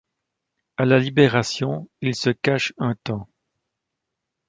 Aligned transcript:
À 0.77 0.85
la 0.85 0.97
Libération, 0.97 1.87
il 2.01 2.15
se 2.15 2.31
cache 2.31 2.73
un 2.79 2.95
temps. 3.03 3.29